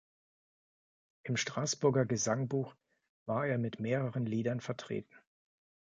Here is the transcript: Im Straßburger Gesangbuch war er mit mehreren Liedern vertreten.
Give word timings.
Im 1.21 1.37
Straßburger 1.37 2.07
Gesangbuch 2.07 2.73
war 3.27 3.45
er 3.45 3.59
mit 3.59 3.79
mehreren 3.79 4.25
Liedern 4.25 4.59
vertreten. 4.59 5.15